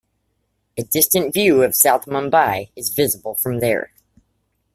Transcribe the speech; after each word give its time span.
A 0.79 0.83
distant 0.83 1.31
view 1.31 1.61
of 1.61 1.75
South 1.75 2.07
Mumbai 2.07 2.71
is 2.75 2.89
visible 2.89 3.35
from 3.35 3.59
there. 3.59 3.91